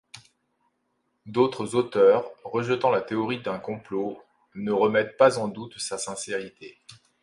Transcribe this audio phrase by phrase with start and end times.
[1.27, 4.19] D'autres auteurs, rejetant la théorie d'un complot,
[4.55, 6.79] ne remettent pas en doute sa sincérité.